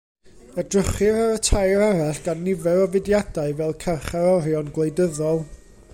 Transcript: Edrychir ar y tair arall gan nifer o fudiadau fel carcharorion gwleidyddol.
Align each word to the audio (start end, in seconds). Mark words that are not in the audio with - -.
Edrychir 0.61 1.19
ar 1.25 1.33
y 1.35 1.41
tair 1.47 1.83
arall 1.89 2.23
gan 2.29 2.41
nifer 2.47 2.81
o 2.87 2.89
fudiadau 2.95 3.55
fel 3.61 3.79
carcharorion 3.85 4.73
gwleidyddol. 4.79 5.45